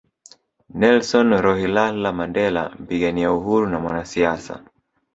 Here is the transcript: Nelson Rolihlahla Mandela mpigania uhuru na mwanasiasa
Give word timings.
Nelson 0.73 1.37
Rolihlahla 1.41 2.11
Mandela 2.11 2.75
mpigania 2.79 3.31
uhuru 3.33 3.67
na 3.69 3.79
mwanasiasa 3.79 4.63